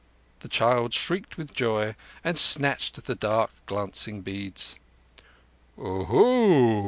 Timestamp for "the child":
0.39-0.95